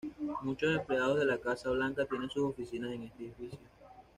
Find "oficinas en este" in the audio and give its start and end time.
2.45-3.25